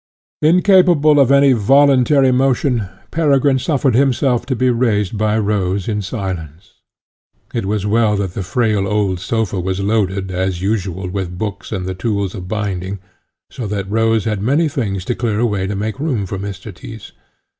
Incapable 0.41 1.19
of 1.19 1.31
any 1.31 1.53
voluntary 1.53 2.31
motion, 2.31 2.89
Peregrine 3.11 3.59
suffered 3.59 3.93
himself 3.93 4.47
to 4.47 4.55
be 4.55 4.71
raised 4.71 5.15
by 5.15 5.37
Rose 5.37 5.87
in 5.87 6.01
silence. 6.01 6.79
It 7.53 7.67
was 7.67 7.85
well 7.85 8.15
that 8.17 8.33
the 8.33 8.41
frail 8.41 8.87
old 8.87 9.19
sofa 9.19 9.59
was 9.59 9.79
loaded, 9.79 10.31
as 10.31 10.59
usual, 10.59 11.07
with 11.07 11.37
books 11.37 11.71
and 11.71 11.85
the 11.85 11.93
tools 11.93 12.31
for 12.31 12.41
binding, 12.41 12.97
so 13.51 13.67
that 13.67 13.91
Rose 13.91 14.25
had 14.25 14.41
many 14.41 14.67
things 14.67 15.05
to 15.05 15.13
clear 15.13 15.37
away 15.39 15.67
to 15.67 15.75
make 15.75 15.99
room 15.99 16.25
for 16.25 16.39
Mr. 16.39 16.73
Tyss. 16.73 17.11